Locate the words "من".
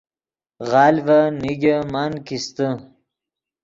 1.91-2.11